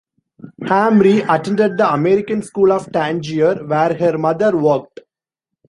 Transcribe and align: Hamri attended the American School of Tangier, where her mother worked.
Hamri 0.63 1.19
attended 1.29 1.77
the 1.77 1.93
American 1.93 2.41
School 2.41 2.71
of 2.71 2.91
Tangier, 2.91 3.63
where 3.67 3.93
her 3.93 4.17
mother 4.17 4.57
worked. 4.57 5.01